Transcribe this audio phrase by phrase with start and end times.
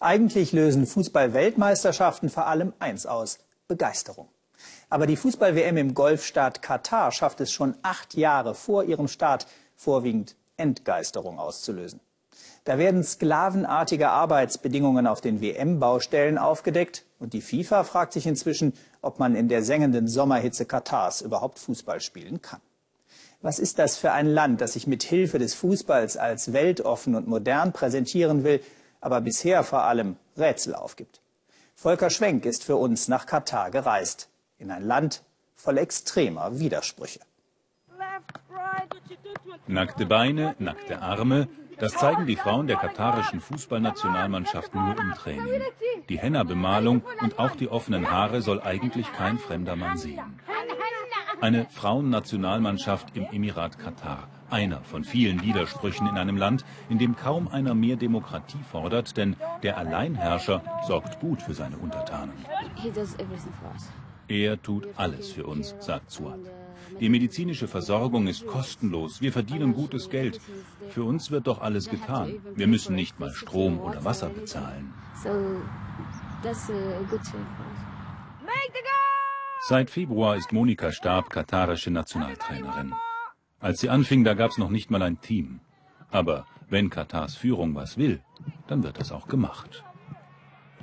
[0.00, 4.28] Eigentlich lösen Fußball-Weltmeisterschaften vor allem eins aus, Begeisterung.
[4.88, 10.36] Aber die Fußball-WM im Golfstaat Katar schafft es schon acht Jahre vor ihrem Start vorwiegend
[10.56, 12.00] Entgeisterung auszulösen.
[12.62, 19.18] Da werden sklavenartige Arbeitsbedingungen auf den WM-Baustellen aufgedeckt und die FIFA fragt sich inzwischen, ob
[19.18, 22.60] man in der sengenden Sommerhitze Katars überhaupt Fußball spielen kann.
[23.40, 27.26] Was ist das für ein Land, das sich mit Hilfe des Fußballs als weltoffen und
[27.26, 28.60] modern präsentieren will,
[29.00, 31.20] aber bisher vor allem Rätsel aufgibt?
[31.74, 35.22] Volker Schwenk ist für uns nach Katar gereist, in ein Land
[35.54, 37.20] voll extremer Widersprüche.
[39.66, 41.48] Nackte Beine, nackte Arme,
[41.78, 45.62] das zeigen die Frauen der katarischen Fußballnationalmannschaft nur im Training.
[46.08, 50.40] Die Henna-Bemalung und auch die offenen Haare soll eigentlich kein fremder Mann sehen.
[51.40, 54.28] Eine Frauennationalmannschaft im Emirat Katar.
[54.50, 59.36] Einer von vielen Widersprüchen in einem Land, in dem kaum einer mehr Demokratie fordert, denn
[59.62, 62.32] der Alleinherrscher sorgt gut für seine Untertanen.
[64.28, 66.38] Er tut alles für uns, sagt Suat.
[67.00, 69.20] Die medizinische Versorgung ist kostenlos.
[69.20, 70.40] Wir verdienen gutes Geld.
[70.88, 72.40] Für uns wird doch alles getan.
[72.54, 74.92] Wir müssen nicht mal Strom oder Wasser bezahlen.
[79.68, 82.94] Seit Februar ist Monika Stab katarische Nationaltrainerin.
[83.60, 85.60] Als sie anfing, da gab es noch nicht mal ein Team.
[86.10, 88.20] Aber wenn Katars Führung was will,
[88.68, 89.84] dann wird das auch gemacht.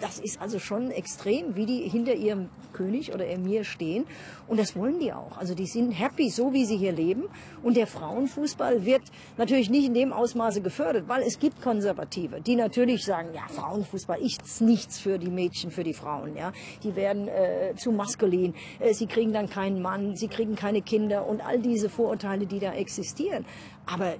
[0.00, 4.04] Das ist also schon extrem, wie die hinter ihrem König oder Emir stehen.
[4.48, 5.38] Und das wollen die auch.
[5.38, 7.24] Also die sind happy, so wie sie hier leben.
[7.62, 9.02] Und der Frauenfußball wird
[9.36, 14.20] natürlich nicht in dem Ausmaße gefördert, weil es gibt Konservative, die natürlich sagen, ja, Frauenfußball
[14.20, 16.36] ist nichts für die Mädchen, für die Frauen.
[16.36, 18.54] Ja, Die werden äh, zu maskulin.
[18.80, 22.58] Äh, sie kriegen dann keinen Mann, sie kriegen keine Kinder und all diese Vorurteile, die
[22.58, 23.44] da existieren.
[23.86, 24.14] Aber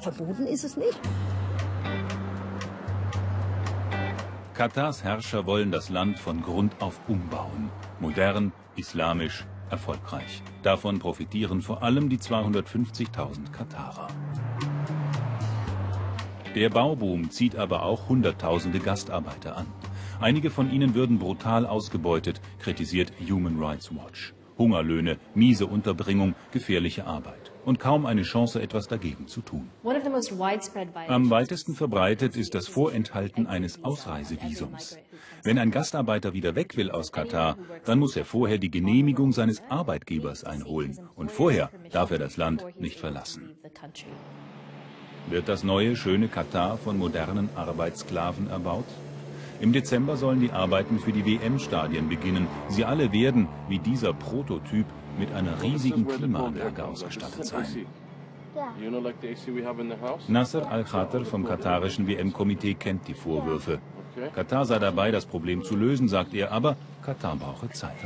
[0.00, 0.98] verboten ist es nicht.
[4.60, 7.70] Katars Herrscher wollen das Land von Grund auf umbauen.
[7.98, 10.42] Modern, islamisch, erfolgreich.
[10.62, 14.08] Davon profitieren vor allem die 250.000 Katarer.
[16.54, 19.66] Der Bauboom zieht aber auch Hunderttausende Gastarbeiter an.
[20.20, 24.34] Einige von ihnen würden brutal ausgebeutet, kritisiert Human Rights Watch.
[24.60, 27.50] Hungerlöhne, miese Unterbringung, gefährliche Arbeit.
[27.64, 29.68] Und kaum eine Chance, etwas dagegen zu tun.
[31.08, 34.98] Am weitesten verbreitet ist das Vorenthalten eines Ausreisevisums.
[35.42, 39.62] Wenn ein Gastarbeiter wieder weg will aus Katar, dann muss er vorher die Genehmigung seines
[39.68, 40.98] Arbeitgebers einholen.
[41.16, 43.50] Und vorher darf er das Land nicht verlassen.
[45.28, 48.86] Wird das neue, schöne Katar von modernen Arbeitssklaven erbaut?
[49.60, 52.46] Im Dezember sollen die Arbeiten für die WM-Stadien beginnen.
[52.68, 54.86] Sie alle werden, wie dieser Prototyp,
[55.18, 57.86] mit einer riesigen Klimaanlage ausgestattet sein.
[60.28, 63.80] Nasser al-Khater vom katarischen WM-Komitee kennt die Vorwürfe.
[64.34, 67.96] Katar sei dabei, das Problem zu lösen, sagt er, aber Katar brauche Zeit.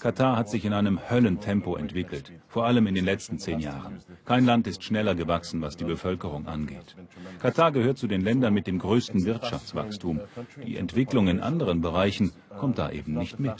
[0.00, 3.98] Katar hat sich in einem Höllentempo entwickelt, vor allem in den letzten zehn Jahren.
[4.24, 6.96] Kein Land ist schneller gewachsen, was die Bevölkerung angeht.
[7.40, 10.20] Katar gehört zu den Ländern mit dem größten Wirtschaftswachstum.
[10.64, 13.52] Die Entwicklung in anderen Bereichen kommt da eben nicht mit.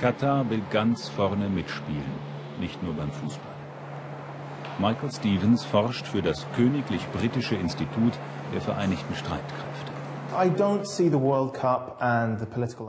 [0.00, 2.02] Katar will ganz vorne mitspielen,
[2.60, 3.53] nicht nur beim Fußball.
[4.78, 8.12] Michael Stevens forscht für das Königlich Britische Institut
[8.52, 9.92] der Vereinigten Streitkräfte.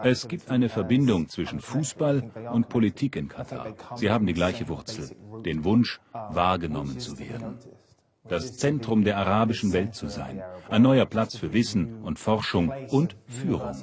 [0.03, 3.68] Es gibt eine Verbindung zwischen Fußball und Politik in Katar.
[3.96, 5.16] Sie haben die gleiche Wurzel,
[5.46, 7.59] den Wunsch, wahrgenommen zu werden.
[8.28, 13.16] Das Zentrum der arabischen Welt zu sein, ein neuer Platz für Wissen und Forschung und
[13.28, 13.75] Führung.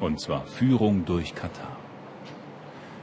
[0.00, 1.81] Und zwar Führung durch Katar.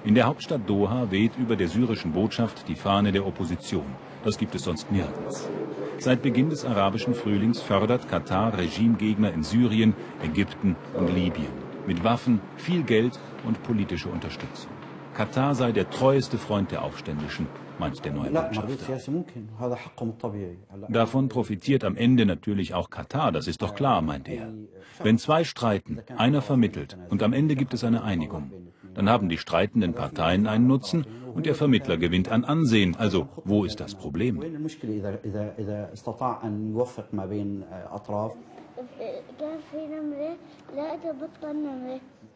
[0.05, 3.85] In der Hauptstadt Doha weht über der syrischen Botschaft die Fahne der Opposition.
[4.23, 5.49] Das gibt es sonst nirgends.
[5.97, 9.93] Seit Beginn des arabischen Frühlings fördert Katar Regimegegner in Syrien,
[10.23, 11.51] Ägypten und Libyen.
[11.85, 14.71] Mit Waffen, viel Geld und politische Unterstützung.
[15.13, 17.47] Katar sei der treueste Freund der Aufständischen,
[17.77, 18.97] meint der neue Botschafter.
[20.87, 24.47] Davon profitiert am Ende natürlich auch Katar, das ist doch klar, meint er.
[25.03, 28.51] Wenn zwei streiten, einer vermittelt und am Ende gibt es eine Einigung,
[28.95, 32.95] dann haben die streitenden Parteien einen Nutzen und der Vermittler gewinnt an Ansehen.
[32.97, 34.41] Also, wo ist das Problem?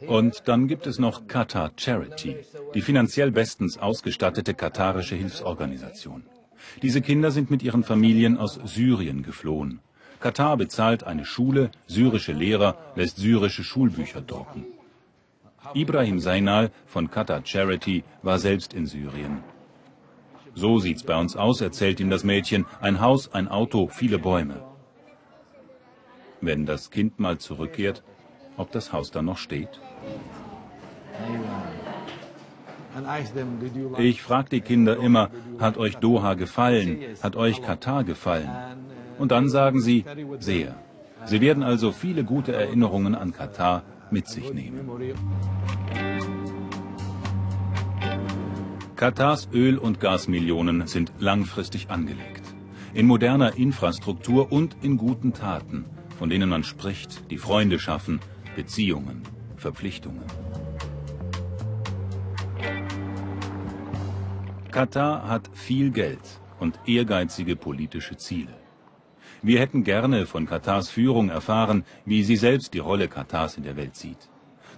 [0.08, 2.38] Und dann gibt es noch Qatar Charity,
[2.74, 6.24] die finanziell bestens ausgestattete katarische Hilfsorganisation.
[6.82, 9.80] Diese Kinder sind mit ihren Familien aus Syrien geflohen.
[10.20, 14.66] Katar bezahlt eine Schule, syrische Lehrer, lässt syrische Schulbücher drucken.
[15.74, 19.44] Ibrahim Seinal von Qatar Charity war selbst in Syrien.
[20.56, 22.66] So sieht's bei uns aus, erzählt ihm das Mädchen.
[22.80, 24.62] Ein Haus, ein Auto, viele Bäume.
[26.42, 28.04] Wenn das Kind mal zurückkehrt,
[28.58, 29.80] ob das Haus dann noch steht?
[33.98, 37.00] Ich frage die Kinder immer, hat euch Doha gefallen?
[37.24, 38.52] Hat euch Katar gefallen?
[39.18, 40.06] Und dann sagen sie,
[40.40, 40.76] sehr.
[41.26, 43.84] Sie werden also viele gute Erinnerungen an Katar
[44.14, 44.90] mit sich nehmen.
[48.96, 52.44] Katars Öl- und Gasmillionen sind langfristig angelegt.
[52.94, 55.86] In moderner Infrastruktur und in guten Taten,
[56.18, 58.22] von denen man spricht, die Freunde schaffen,
[58.56, 59.24] Beziehungen,
[59.58, 60.24] Verpflichtungen.
[64.72, 68.63] Katar hat viel Geld und ehrgeizige politische Ziele.
[69.46, 73.76] Wir hätten gerne von Katars Führung erfahren, wie sie selbst die Rolle Katars in der
[73.76, 74.30] Welt sieht.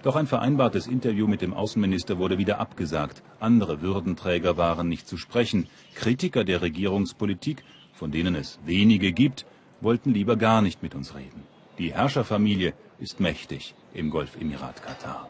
[0.02, 3.22] Doch ein vereinbartes Interview mit dem Außenminister wurde wieder abgesagt.
[3.38, 5.68] Andere Würdenträger waren nicht zu sprechen.
[5.94, 9.46] Kritiker der Regierungspolitik, von denen es wenige gibt,
[9.80, 11.44] wollten lieber gar nicht mit uns reden.
[11.78, 15.28] Die Herrscherfamilie ist mächtig im Golfemirat Katar.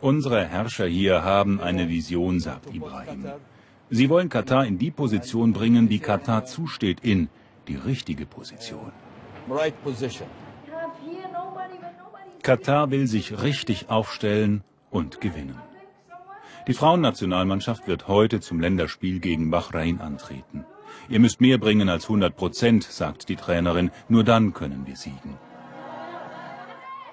[0.00, 3.26] Unsere Herrscher hier haben eine Vision, sagt Ibrahim.
[3.90, 7.28] Sie wollen Katar in die Position bringen, die Katar zusteht, in
[7.68, 8.92] die richtige Position.
[12.42, 15.58] Katar will sich richtig aufstellen und gewinnen.
[16.66, 20.64] Die Frauennationalmannschaft wird heute zum Länderspiel gegen Bahrain antreten.
[21.08, 25.36] Ihr müsst mehr bringen als 100 Prozent, sagt die Trainerin, nur dann können wir siegen.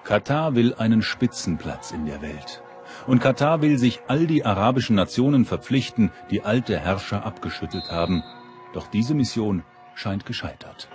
[0.04, 2.61] Katar will einen Spitzenplatz in der Welt.
[3.06, 8.22] Und Katar will sich all die arabischen Nationen verpflichten, die alte Herrscher abgeschüttelt haben.
[8.72, 9.62] Doch diese Mission
[9.94, 10.88] scheint gescheitert.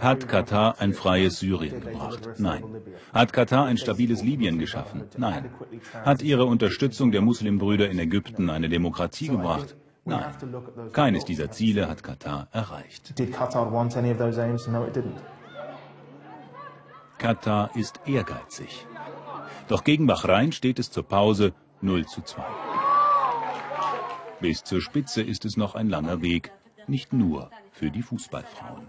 [0.00, 2.28] Hat Katar ein freies Syrien gebracht?
[2.38, 2.64] Nein.
[3.12, 5.04] Hat Katar ein stabiles Libyen geschaffen?
[5.16, 5.50] Nein.
[6.04, 9.76] Hat ihre Unterstützung der Muslimbrüder in Ägypten eine Demokratie gebracht?
[10.04, 10.24] Nein.
[10.92, 13.14] Keines dieser Ziele hat Katar erreicht.
[17.18, 18.86] Katar ist ehrgeizig.
[19.68, 22.42] Doch gegen Bahrain steht es zur Pause 0 zu 2.
[24.40, 26.52] Bis zur Spitze ist es noch ein langer Weg,
[26.86, 28.86] nicht nur für die Fußballfrauen.